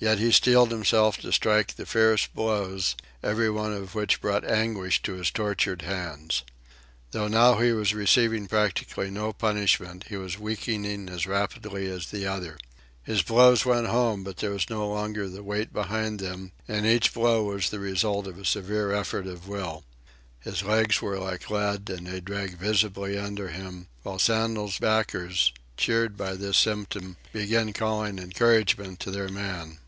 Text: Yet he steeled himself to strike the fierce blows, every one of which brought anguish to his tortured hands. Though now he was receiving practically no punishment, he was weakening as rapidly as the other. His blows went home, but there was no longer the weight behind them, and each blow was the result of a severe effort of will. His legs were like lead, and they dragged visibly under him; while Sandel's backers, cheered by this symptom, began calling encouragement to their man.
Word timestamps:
Yet 0.00 0.20
he 0.20 0.30
steeled 0.30 0.70
himself 0.70 1.18
to 1.18 1.32
strike 1.32 1.74
the 1.74 1.84
fierce 1.84 2.28
blows, 2.28 2.94
every 3.20 3.50
one 3.50 3.72
of 3.72 3.96
which 3.96 4.20
brought 4.20 4.44
anguish 4.44 5.02
to 5.02 5.14
his 5.14 5.32
tortured 5.32 5.82
hands. 5.82 6.44
Though 7.10 7.26
now 7.26 7.56
he 7.58 7.72
was 7.72 7.92
receiving 7.94 8.46
practically 8.46 9.10
no 9.10 9.32
punishment, 9.32 10.04
he 10.08 10.16
was 10.16 10.38
weakening 10.38 11.10
as 11.10 11.26
rapidly 11.26 11.90
as 11.90 12.12
the 12.12 12.28
other. 12.28 12.58
His 13.02 13.22
blows 13.24 13.66
went 13.66 13.88
home, 13.88 14.22
but 14.22 14.36
there 14.36 14.52
was 14.52 14.70
no 14.70 14.86
longer 14.88 15.28
the 15.28 15.42
weight 15.42 15.72
behind 15.72 16.20
them, 16.20 16.52
and 16.68 16.86
each 16.86 17.12
blow 17.12 17.42
was 17.42 17.70
the 17.70 17.80
result 17.80 18.28
of 18.28 18.38
a 18.38 18.44
severe 18.44 18.92
effort 18.92 19.26
of 19.26 19.48
will. 19.48 19.82
His 20.38 20.62
legs 20.62 21.02
were 21.02 21.18
like 21.18 21.50
lead, 21.50 21.90
and 21.90 22.06
they 22.06 22.20
dragged 22.20 22.60
visibly 22.60 23.18
under 23.18 23.48
him; 23.48 23.88
while 24.04 24.20
Sandel's 24.20 24.78
backers, 24.78 25.52
cheered 25.76 26.16
by 26.16 26.34
this 26.34 26.56
symptom, 26.56 27.16
began 27.32 27.72
calling 27.72 28.20
encouragement 28.20 29.00
to 29.00 29.10
their 29.10 29.28
man. 29.28 29.78